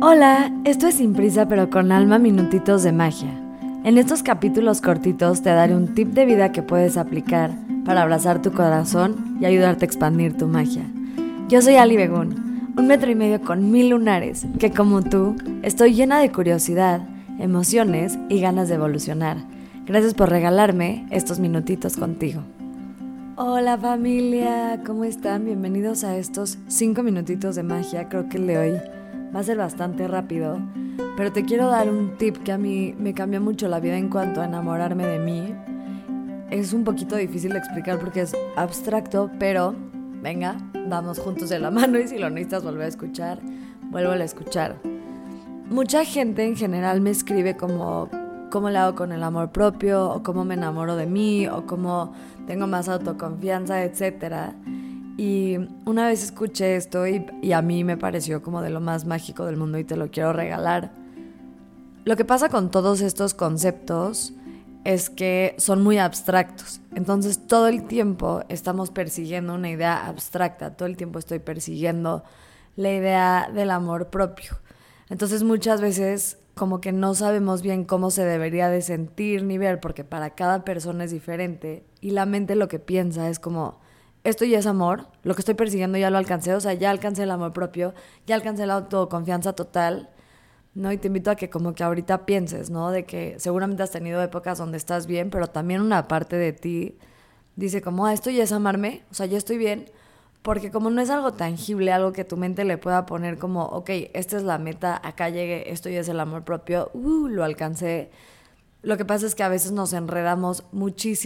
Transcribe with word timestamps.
Hola, 0.00 0.52
esto 0.62 0.86
es 0.86 0.94
Sin 0.94 1.12
Prisa 1.12 1.48
pero 1.48 1.70
con 1.70 1.90
alma 1.90 2.20
minutitos 2.20 2.84
de 2.84 2.92
magia. 2.92 3.32
En 3.82 3.98
estos 3.98 4.22
capítulos 4.22 4.80
cortitos 4.80 5.42
te 5.42 5.50
daré 5.50 5.74
un 5.74 5.92
tip 5.92 6.10
de 6.10 6.24
vida 6.24 6.52
que 6.52 6.62
puedes 6.62 6.96
aplicar 6.96 7.50
para 7.84 8.02
abrazar 8.02 8.40
tu 8.40 8.52
corazón 8.52 9.36
y 9.40 9.44
ayudarte 9.44 9.84
a 9.84 9.88
expandir 9.88 10.36
tu 10.36 10.46
magia. 10.46 10.84
Yo 11.48 11.60
soy 11.62 11.74
Ali 11.74 11.96
Begún, 11.96 12.72
un 12.76 12.86
metro 12.86 13.10
y 13.10 13.16
medio 13.16 13.40
con 13.40 13.72
mil 13.72 13.88
lunares, 13.88 14.46
que 14.60 14.70
como 14.70 15.02
tú, 15.02 15.34
estoy 15.62 15.94
llena 15.94 16.20
de 16.20 16.30
curiosidad, 16.30 17.00
emociones 17.40 18.20
y 18.28 18.38
ganas 18.38 18.68
de 18.68 18.76
evolucionar. 18.76 19.38
Gracias 19.84 20.14
por 20.14 20.30
regalarme 20.30 21.08
estos 21.10 21.40
minutitos 21.40 21.96
contigo. 21.96 22.42
Hola 23.34 23.76
familia, 23.76 24.80
¿cómo 24.86 25.02
están? 25.02 25.44
Bienvenidos 25.44 26.04
a 26.04 26.16
estos 26.16 26.56
cinco 26.68 27.02
minutitos 27.02 27.56
de 27.56 27.64
magia. 27.64 28.08
Creo 28.08 28.28
que 28.28 28.36
el 28.36 28.46
de 28.46 28.58
hoy 28.58 28.97
Va 29.34 29.40
a 29.40 29.42
ser 29.42 29.58
bastante 29.58 30.08
rápido, 30.08 30.58
pero 31.16 31.32
te 31.32 31.44
quiero 31.44 31.68
dar 31.68 31.90
un 31.90 32.16
tip 32.16 32.38
que 32.38 32.52
a 32.52 32.58
mí 32.58 32.94
me 32.98 33.12
cambió 33.12 33.40
mucho 33.40 33.68
la 33.68 33.80
vida 33.80 33.96
en 33.96 34.08
cuanto 34.08 34.40
a 34.40 34.46
enamorarme 34.46 35.06
de 35.06 35.18
mí. 35.18 35.54
Es 36.50 36.72
un 36.72 36.84
poquito 36.84 37.16
difícil 37.16 37.52
de 37.52 37.58
explicar 37.58 37.98
porque 37.98 38.22
es 38.22 38.34
abstracto, 38.56 39.30
pero 39.38 39.74
venga, 40.22 40.56
vamos 40.88 41.18
juntos 41.18 41.50
de 41.50 41.58
la 41.58 41.70
mano 41.72 41.98
y 41.98 42.08
si 42.08 42.18
lo 42.18 42.30
necesitas 42.30 42.64
volver 42.64 42.82
a 42.82 42.88
escuchar, 42.88 43.40
vuelvo 43.90 44.12
a 44.12 44.16
escuchar. 44.24 44.76
Mucha 45.70 46.04
gente 46.04 46.44
en 46.44 46.56
general 46.56 47.02
me 47.02 47.10
escribe 47.10 47.56
como 47.56 48.08
cómo 48.50 48.70
le 48.70 48.78
hago 48.78 48.96
con 48.96 49.12
el 49.12 49.22
amor 49.22 49.50
propio, 49.50 50.10
o 50.10 50.22
cómo 50.22 50.44
me 50.44 50.54
enamoro 50.54 50.96
de 50.96 51.06
mí, 51.06 51.46
o 51.46 51.66
cómo 51.66 52.14
tengo 52.46 52.66
más 52.66 52.88
autoconfianza, 52.88 53.82
etcétera. 53.82 54.54
Y 55.18 55.58
una 55.84 56.06
vez 56.06 56.22
escuché 56.22 56.76
esto 56.76 57.04
y, 57.08 57.52
a 57.52 57.60
mí 57.60 57.82
me 57.82 57.96
pareció 57.96 58.40
como 58.40 58.62
de 58.62 58.70
lo 58.70 58.80
más 58.80 59.04
mágico 59.04 59.44
del 59.46 59.56
mundo 59.56 59.76
y 59.76 59.82
te 59.82 59.96
lo 59.96 60.12
quiero 60.12 60.32
regalar. 60.32 60.92
Lo 62.04 62.16
que 62.16 62.24
pasa 62.24 62.48
con 62.48 62.70
todos 62.70 63.00
estos 63.00 63.34
conceptos 63.34 64.32
es 64.84 65.10
que 65.10 65.56
son 65.58 65.82
muy 65.82 65.98
abstractos. 65.98 66.80
Entonces 66.94 67.48
todo 67.48 67.66
el 67.66 67.88
tiempo 67.88 68.44
estamos 68.48 68.92
persiguiendo 68.92 69.54
una 69.56 69.70
idea 69.70 70.06
abstracta, 70.06 70.76
todo 70.76 70.86
el 70.86 70.96
tiempo 70.96 71.18
estoy 71.18 71.40
persiguiendo 71.40 72.22
la 72.76 72.92
idea 72.92 73.50
del 73.52 73.72
amor 73.72 74.10
propio. 74.10 74.52
Entonces 75.10 75.42
muchas 75.42 75.80
veces 75.80 76.38
como 76.54 76.80
que 76.80 76.92
no 76.92 77.16
sabemos 77.16 77.60
bien 77.60 77.84
cómo 77.84 78.12
se 78.12 78.24
debería 78.24 78.68
de 78.68 78.82
sentir 78.82 79.42
ni 79.42 79.58
ver 79.58 79.80
porque 79.80 80.04
para 80.04 80.30
cada 80.30 80.64
persona 80.64 81.02
es 81.02 81.10
diferente 81.10 81.84
y 82.00 82.12
la 82.12 82.24
mente 82.24 82.54
lo 82.54 82.68
que 82.68 82.78
piensa 82.78 83.28
es 83.28 83.40
como 83.40 83.80
esto 84.24 84.44
ya 84.44 84.58
es 84.58 84.66
amor, 84.66 85.06
lo 85.22 85.34
que 85.34 85.40
estoy 85.40 85.54
persiguiendo 85.54 85.98
ya 85.98 86.10
lo 86.10 86.18
alcancé, 86.18 86.54
o 86.54 86.60
sea, 86.60 86.74
ya 86.74 86.90
alcancé 86.90 87.22
el 87.22 87.30
amor 87.30 87.52
propio, 87.52 87.94
ya 88.26 88.34
alcancé 88.34 88.66
la 88.66 88.74
autoconfianza 88.74 89.52
total, 89.54 90.10
¿no? 90.74 90.92
Y 90.92 90.98
te 90.98 91.08
invito 91.08 91.30
a 91.30 91.36
que 91.36 91.50
como 91.50 91.74
que 91.74 91.82
ahorita 91.84 92.26
pienses, 92.26 92.70
¿no? 92.70 92.90
De 92.90 93.04
que 93.04 93.36
seguramente 93.38 93.82
has 93.82 93.90
tenido 93.90 94.22
épocas 94.22 94.58
donde 94.58 94.76
estás 94.76 95.06
bien, 95.06 95.30
pero 95.30 95.46
también 95.48 95.80
una 95.80 96.08
parte 96.08 96.36
de 96.36 96.52
ti 96.52 96.98
dice 97.56 97.82
como, 97.82 98.06
ah, 98.06 98.12
esto 98.12 98.30
ya 98.30 98.44
es 98.44 98.52
amarme, 98.52 99.02
o 99.10 99.14
sea, 99.14 99.26
ya 99.26 99.38
estoy 99.38 99.58
bien, 99.58 99.90
porque 100.42 100.70
como 100.70 100.90
no 100.90 101.00
es 101.00 101.10
algo 101.10 101.32
tangible, 101.34 101.92
algo 101.92 102.12
que 102.12 102.24
tu 102.24 102.36
mente 102.36 102.64
le 102.64 102.78
pueda 102.78 103.06
poner 103.06 103.38
como, 103.38 103.64
ok, 103.64 103.90
esta 104.14 104.36
es 104.36 104.44
la 104.44 104.58
meta, 104.58 105.00
acá 105.02 105.28
llegué, 105.28 105.72
esto 105.72 105.88
ya 105.88 106.00
es 106.00 106.08
el 106.08 106.20
amor 106.20 106.44
propio, 106.44 106.90
uh, 106.94 107.28
lo 107.28 107.44
alcancé, 107.44 108.10
lo 108.82 108.96
que 108.96 109.04
pasa 109.04 109.26
es 109.26 109.34
que 109.34 109.42
a 109.42 109.48
veces 109.48 109.72
nos 109.72 109.92
enredamos 109.92 110.64
muchísimo 110.72 111.16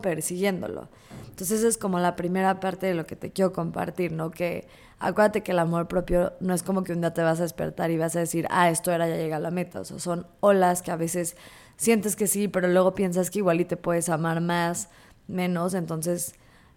persiguiéndolo. 0.00 0.88
Entonces 1.30 1.60
esa 1.60 1.68
es 1.68 1.78
como 1.78 1.98
la 1.98 2.16
primera 2.16 2.60
parte 2.60 2.86
de 2.86 2.94
lo 2.94 3.06
que 3.06 3.16
te 3.16 3.32
quiero 3.32 3.52
compartir, 3.52 4.12
¿no? 4.12 4.30
Que 4.30 4.66
acuérdate 4.98 5.42
que 5.42 5.52
el 5.52 5.58
amor 5.60 5.88
propio 5.88 6.32
no 6.40 6.52
es 6.52 6.62
como 6.62 6.84
que 6.84 6.92
un 6.92 7.00
día 7.00 7.14
te 7.14 7.22
vas 7.22 7.38
a 7.40 7.44
despertar 7.44 7.90
y 7.90 7.96
vas 7.96 8.16
a 8.16 8.20
decir, 8.20 8.46
ah, 8.50 8.70
esto 8.70 8.92
era, 8.92 9.08
ya 9.08 9.16
llega 9.16 9.36
a 9.36 9.40
la 9.40 9.50
meta. 9.50 9.80
O 9.80 9.84
sea, 9.84 9.98
son 9.98 10.26
olas 10.40 10.82
que 10.82 10.90
a 10.90 10.96
veces 10.96 11.36
sientes 11.76 12.16
que 12.16 12.26
sí, 12.26 12.48
pero 12.48 12.68
luego 12.68 12.94
piensas 12.94 13.30
que 13.30 13.38
igual 13.38 13.60
y 13.60 13.64
te 13.64 13.76
puedes 13.76 14.08
amar 14.08 14.40
más, 14.40 14.88
menos. 15.26 15.74
Entonces, 15.74 16.34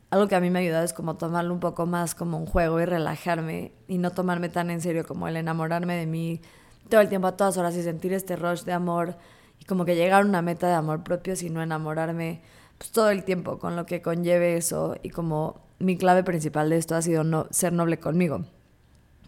algo 0.09 0.27
que 0.27 0.35
a 0.35 0.39
mí 0.39 0.49
me 0.49 0.59
ha 0.59 0.61
ayudado 0.61 0.85
es 0.85 0.93
como 0.93 1.17
tomarlo 1.17 1.53
un 1.53 1.59
poco 1.59 1.85
más 1.85 2.15
como 2.15 2.37
un 2.37 2.45
juego 2.45 2.79
y 2.79 2.85
relajarme 2.85 3.73
y 3.87 3.97
no 3.97 4.11
tomarme 4.11 4.49
tan 4.49 4.69
en 4.69 4.79
serio 4.79 5.05
como 5.05 5.27
el 5.27 5.35
enamorarme 5.37 5.95
de 5.95 6.05
mí 6.05 6.41
todo 6.89 7.01
el 7.01 7.09
tiempo 7.09 7.27
a 7.27 7.37
todas 7.37 7.57
horas 7.57 7.75
y 7.75 7.83
sentir 7.83 8.13
este 8.13 8.35
rush 8.35 8.63
de 8.63 8.73
amor 8.73 9.15
y 9.59 9.65
como 9.65 9.85
que 9.85 9.95
llegar 9.95 10.21
a 10.21 10.25
una 10.25 10.41
meta 10.41 10.67
de 10.67 10.73
amor 10.73 11.03
propio, 11.03 11.35
sino 11.35 11.61
enamorarme 11.61 12.41
pues 12.77 12.91
todo 12.91 13.09
el 13.09 13.23
tiempo 13.23 13.57
con 13.57 13.75
lo 13.75 13.85
que 13.85 14.01
conlleve 14.01 14.57
eso 14.57 14.95
y 15.01 15.09
como 15.09 15.61
mi 15.79 15.97
clave 15.97 16.23
principal 16.23 16.69
de 16.69 16.77
esto 16.77 16.95
ha 16.95 17.01
sido 17.01 17.23
no, 17.23 17.47
ser 17.51 17.73
noble 17.73 17.99
conmigo. 17.99 18.45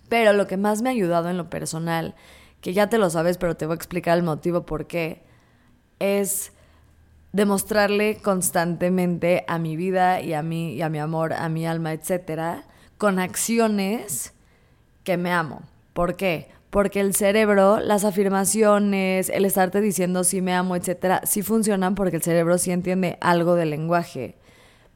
Pero 0.09 0.33
lo 0.33 0.47
que 0.47 0.57
más 0.57 0.81
me 0.81 0.89
ha 0.89 0.93
ayudado 0.93 1.29
en 1.29 1.37
lo 1.37 1.49
personal, 1.49 2.15
que 2.61 2.73
ya 2.73 2.89
te 2.89 2.97
lo 2.97 3.09
sabes, 3.09 3.37
pero 3.37 3.55
te 3.55 3.65
voy 3.65 3.73
a 3.73 3.75
explicar 3.75 4.17
el 4.17 4.23
motivo 4.23 4.65
por 4.65 4.87
qué, 4.87 5.23
es 5.99 6.53
demostrarle 7.33 8.17
constantemente 8.17 9.43
a 9.47 9.59
mi 9.59 9.75
vida 9.75 10.21
y 10.21 10.33
a 10.33 10.41
mí 10.41 10.73
y 10.73 10.81
a 10.81 10.89
mi 10.89 10.99
amor, 10.99 11.33
a 11.33 11.49
mi 11.49 11.65
alma, 11.67 11.93
etcétera, 11.93 12.65
con 12.97 13.19
acciones 13.19 14.33
que 15.03 15.17
me 15.17 15.31
amo. 15.31 15.61
¿Por 15.93 16.15
qué? 16.15 16.49
Porque 16.69 16.99
el 16.99 17.15
cerebro, 17.15 17.79
las 17.79 18.03
afirmaciones, 18.03 19.29
el 19.29 19.45
estarte 19.45 19.81
diciendo 19.81 20.23
sí 20.23 20.41
me 20.41 20.53
amo, 20.53 20.75
etcétera, 20.75 21.21
sí 21.25 21.41
funcionan 21.41 21.95
porque 21.95 22.17
el 22.17 22.23
cerebro 22.23 22.57
sí 22.57 22.71
entiende 22.71 23.17
algo 23.21 23.55
del 23.55 23.69
lenguaje, 23.69 24.35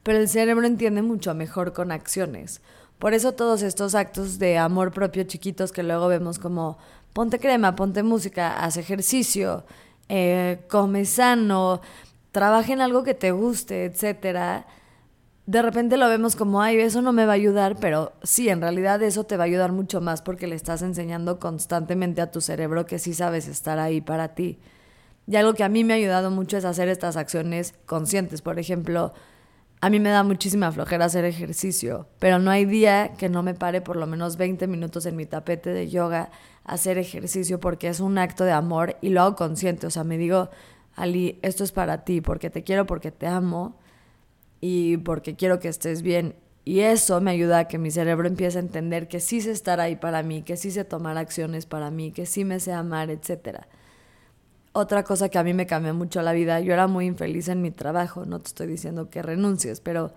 pero 0.02 0.18
el 0.18 0.28
cerebro 0.28 0.66
entiende 0.66 1.02
mucho 1.02 1.34
mejor 1.34 1.72
con 1.72 1.92
acciones. 1.92 2.60
Por 2.98 3.14
eso 3.14 3.32
todos 3.32 3.62
estos 3.62 3.94
actos 3.94 4.38
de 4.38 4.58
amor 4.58 4.92
propio 4.92 5.24
chiquitos 5.24 5.72
que 5.72 5.82
luego 5.82 6.08
vemos 6.08 6.38
como 6.38 6.78
ponte 7.12 7.38
crema, 7.38 7.74
ponte 7.74 8.02
música, 8.02 8.62
haz 8.62 8.76
ejercicio, 8.76 9.64
eh, 10.08 10.60
come 10.68 11.04
sano, 11.04 11.80
trabaja 12.32 12.72
en 12.72 12.80
algo 12.80 13.02
que 13.02 13.14
te 13.14 13.32
guste, 13.32 13.86
etcétera, 13.86 14.66
de 15.46 15.60
repente 15.60 15.96
lo 15.96 16.08
vemos 16.08 16.36
como, 16.36 16.62
ay, 16.62 16.78
eso 16.78 17.02
no 17.02 17.12
me 17.12 17.26
va 17.26 17.32
a 17.32 17.34
ayudar, 17.34 17.76
pero 17.80 18.12
sí, 18.22 18.48
en 18.48 18.60
realidad 18.60 19.02
eso 19.02 19.24
te 19.24 19.36
va 19.36 19.44
a 19.44 19.46
ayudar 19.46 19.72
mucho 19.72 20.00
más 20.00 20.22
porque 20.22 20.46
le 20.46 20.54
estás 20.54 20.82
enseñando 20.82 21.40
constantemente 21.40 22.20
a 22.20 22.30
tu 22.30 22.40
cerebro 22.40 22.86
que 22.86 22.98
sí 22.98 23.12
sabes 23.12 23.48
estar 23.48 23.78
ahí 23.78 24.00
para 24.00 24.34
ti. 24.34 24.58
Y 25.26 25.36
algo 25.36 25.54
que 25.54 25.64
a 25.64 25.68
mí 25.68 25.84
me 25.84 25.94
ha 25.94 25.96
ayudado 25.96 26.30
mucho 26.30 26.56
es 26.56 26.64
hacer 26.64 26.88
estas 26.88 27.16
acciones 27.16 27.74
conscientes. 27.86 28.42
Por 28.42 28.58
ejemplo, 28.58 29.12
a 29.80 29.90
mí 29.90 29.98
me 29.98 30.10
da 30.10 30.22
muchísima 30.22 30.70
flojera 30.70 31.06
hacer 31.06 31.24
ejercicio, 31.24 32.06
pero 32.20 32.38
no 32.38 32.50
hay 32.50 32.64
día 32.64 33.14
que 33.18 33.28
no 33.28 33.42
me 33.42 33.54
pare 33.54 33.80
por 33.80 33.96
lo 33.96 34.06
menos 34.06 34.36
20 34.36 34.66
minutos 34.68 35.06
en 35.06 35.16
mi 35.16 35.26
tapete 35.26 35.70
de 35.70 35.88
yoga 35.88 36.30
a 36.64 36.74
hacer 36.74 36.98
ejercicio 36.98 37.58
porque 37.58 37.88
es 37.88 37.98
un 37.98 38.18
acto 38.18 38.44
de 38.44 38.52
amor 38.52 38.96
y 39.00 39.10
lo 39.10 39.22
hago 39.22 39.36
consciente. 39.36 39.88
O 39.88 39.90
sea, 39.90 40.04
me 40.04 40.18
digo, 40.18 40.50
Ali, 40.94 41.38
esto 41.42 41.64
es 41.64 41.72
para 41.72 42.04
ti, 42.04 42.20
porque 42.20 42.50
te 42.50 42.62
quiero, 42.62 42.86
porque 42.86 43.10
te 43.10 43.26
amo 43.26 43.76
y 44.62 44.96
porque 44.98 45.34
quiero 45.34 45.58
que 45.58 45.68
estés 45.68 46.02
bien. 46.02 46.36
Y 46.64 46.80
eso 46.80 47.20
me 47.20 47.32
ayuda 47.32 47.58
a 47.58 47.68
que 47.68 47.78
mi 47.78 47.90
cerebro 47.90 48.28
empiece 48.28 48.56
a 48.58 48.60
entender 48.60 49.08
que 49.08 49.18
sí 49.18 49.40
sé 49.40 49.50
estar 49.50 49.80
ahí 49.80 49.96
para 49.96 50.22
mí, 50.22 50.42
que 50.42 50.56
sí 50.56 50.70
sé 50.70 50.84
tomar 50.84 51.18
acciones 51.18 51.66
para 51.66 51.90
mí, 51.90 52.12
que 52.12 52.24
sí 52.24 52.44
me 52.44 52.60
sé 52.60 52.72
amar, 52.72 53.10
etc. 53.10 53.66
Otra 54.72 55.02
cosa 55.02 55.28
que 55.28 55.38
a 55.38 55.42
mí 55.42 55.52
me 55.52 55.66
cambió 55.66 55.92
mucho 55.92 56.22
la 56.22 56.32
vida, 56.32 56.60
yo 56.60 56.72
era 56.72 56.86
muy 56.86 57.06
infeliz 57.06 57.48
en 57.48 57.60
mi 57.60 57.72
trabajo, 57.72 58.24
no 58.24 58.40
te 58.40 58.46
estoy 58.48 58.68
diciendo 58.68 59.10
que 59.10 59.20
renuncies, 59.20 59.80
pero 59.80 60.12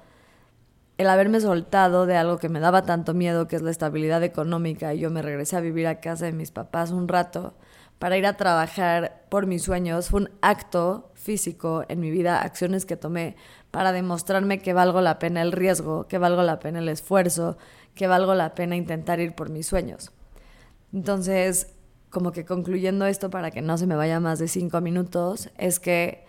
el 0.99 1.09
haberme 1.09 1.41
soltado 1.41 2.05
de 2.05 2.15
algo 2.15 2.37
que 2.37 2.47
me 2.47 2.59
daba 2.59 2.83
tanto 2.83 3.15
miedo, 3.15 3.47
que 3.47 3.55
es 3.55 3.63
la 3.63 3.71
estabilidad 3.71 4.23
económica, 4.23 4.93
y 4.93 4.99
yo 4.99 5.09
me 5.09 5.23
regresé 5.23 5.57
a 5.57 5.61
vivir 5.61 5.87
a 5.87 5.99
casa 5.99 6.25
de 6.25 6.33
mis 6.33 6.51
papás 6.51 6.91
un 6.91 7.07
rato 7.07 7.55
para 7.99 8.17
ir 8.17 8.25
a 8.25 8.37
trabajar 8.37 9.25
por 9.29 9.47
mis 9.47 9.63
sueños, 9.63 10.09
fue 10.09 10.21
un 10.21 10.29
acto 10.41 11.11
físico 11.13 11.83
en 11.87 11.99
mi 11.99 12.11
vida, 12.11 12.41
acciones 12.41 12.85
que 12.85 12.97
tomé 12.97 13.35
para 13.71 13.91
demostrarme 13.91 14.59
que 14.59 14.73
valgo 14.73 15.01
la 15.01 15.19
pena 15.19 15.41
el 15.41 15.51
riesgo, 15.51 16.07
que 16.07 16.17
valgo 16.17 16.43
la 16.43 16.59
pena 16.59 16.79
el 16.79 16.89
esfuerzo, 16.89 17.57
que 17.93 18.07
valgo 18.07 18.33
la 18.35 18.55
pena 18.55 18.75
intentar 18.75 19.19
ir 19.19 19.33
por 19.33 19.49
mis 19.49 19.67
sueños. 19.67 20.11
Entonces, 20.93 21.73
como 22.09 22.31
que 22.31 22.45
concluyendo 22.45 23.05
esto 23.05 23.29
para 23.29 23.51
que 23.51 23.61
no 23.61 23.77
se 23.77 23.87
me 23.87 23.95
vaya 23.95 24.19
más 24.19 24.39
de 24.39 24.47
cinco 24.47 24.79
minutos, 24.81 25.49
es 25.57 25.79
que 25.79 26.25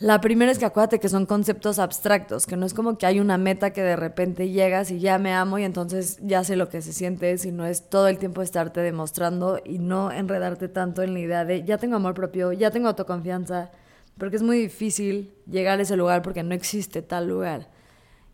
la 0.00 0.20
primera 0.20 0.52
es 0.52 0.60
que 0.60 0.64
acuérdate 0.64 1.00
que 1.00 1.08
son 1.08 1.26
conceptos 1.26 1.80
abstractos, 1.80 2.46
que 2.46 2.56
no 2.56 2.66
es 2.66 2.72
como 2.72 2.96
que 2.98 3.06
hay 3.06 3.18
una 3.18 3.36
meta 3.36 3.72
que 3.72 3.82
de 3.82 3.96
repente 3.96 4.48
llegas 4.48 4.92
y 4.92 5.00
ya 5.00 5.18
me 5.18 5.32
amo 5.32 5.58
y 5.58 5.64
entonces 5.64 6.18
ya 6.22 6.44
sé 6.44 6.54
lo 6.54 6.68
que 6.68 6.82
se 6.82 6.92
siente, 6.92 7.36
sino 7.36 7.66
es 7.66 7.90
todo 7.90 8.06
el 8.06 8.18
tiempo 8.18 8.42
estarte 8.42 8.80
demostrando 8.80 9.60
y 9.64 9.80
no 9.80 10.12
enredarte 10.12 10.68
tanto 10.68 11.02
en 11.02 11.14
la 11.14 11.18
idea 11.18 11.44
de 11.44 11.64
ya 11.64 11.78
tengo 11.78 11.96
amor 11.96 12.14
propio, 12.14 12.52
ya 12.52 12.70
tengo 12.70 12.86
autoconfianza, 12.86 13.72
porque 14.18 14.36
es 14.36 14.42
muy 14.42 14.58
difícil 14.58 15.34
llegar 15.50 15.80
a 15.80 15.82
ese 15.82 15.96
lugar 15.96 16.22
porque 16.22 16.44
no 16.44 16.54
existe 16.54 17.02
tal 17.02 17.26
lugar. 17.26 17.68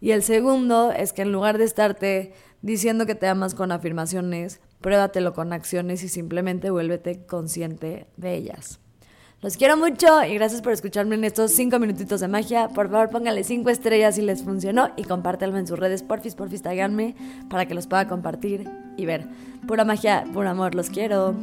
Y 0.02 0.10
el 0.10 0.22
segundo 0.22 0.92
es 0.92 1.14
que 1.14 1.22
en 1.22 1.32
lugar 1.32 1.56
de 1.56 1.64
estarte 1.64 2.34
diciendo 2.60 3.06
que 3.06 3.14
te 3.14 3.26
amas 3.26 3.54
con 3.54 3.72
afirmaciones, 3.72 4.60
pruébatelo 4.82 5.32
con 5.32 5.54
acciones 5.54 6.02
y 6.02 6.10
simplemente 6.10 6.68
vuélvete 6.68 7.24
consciente 7.24 8.06
de 8.18 8.34
ellas. 8.34 8.80
Los 9.44 9.58
quiero 9.58 9.76
mucho 9.76 10.24
y 10.24 10.32
gracias 10.36 10.62
por 10.62 10.72
escucharme 10.72 11.16
en 11.16 11.24
estos 11.24 11.52
cinco 11.52 11.78
minutitos 11.78 12.20
de 12.20 12.28
magia. 12.28 12.68
Por 12.68 12.90
favor, 12.90 13.10
pónganle 13.10 13.44
cinco 13.44 13.68
estrellas 13.68 14.14
si 14.14 14.22
les 14.22 14.42
funcionó 14.42 14.88
y 14.96 15.04
compártanlo 15.04 15.58
en 15.58 15.66
sus 15.66 15.78
redes. 15.78 16.02
Porfis, 16.02 16.34
porfis, 16.34 16.62
taganme 16.62 17.14
para 17.50 17.66
que 17.66 17.74
los 17.74 17.86
pueda 17.86 18.08
compartir. 18.08 18.66
y 18.96 19.04
ver. 19.04 19.26
Pura 19.66 19.84
magia, 19.84 20.24
puro 20.32 20.48
amor, 20.48 20.74
los 20.74 20.88
quiero. 20.88 21.34